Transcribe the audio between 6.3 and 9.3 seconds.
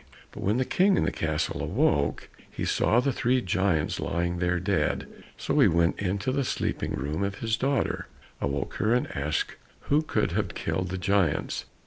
the sleeping room of his daughter, awoke her, and